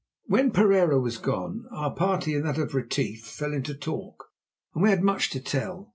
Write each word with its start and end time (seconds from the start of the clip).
When 0.25 0.49
Pereira 0.49 0.99
was 0.99 1.19
gone, 1.19 1.67
our 1.71 1.93
party 1.93 2.33
and 2.33 2.43
that 2.47 2.57
of 2.57 2.73
Retief 2.73 3.21
fell 3.23 3.53
into 3.53 3.75
talk, 3.75 4.29
and 4.73 4.81
we 4.81 4.89
had 4.89 5.03
much 5.03 5.29
to 5.29 5.39
tell. 5.39 5.89